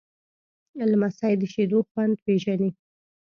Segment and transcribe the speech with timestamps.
[0.91, 2.69] لمسی د شیدو خوند پیژني.